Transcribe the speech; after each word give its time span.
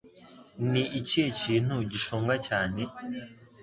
Ni 0.71 0.83
ikihe 0.99 1.29
kintu 1.41 1.75
gishonga 1.91 2.35
cyane? 2.47 2.81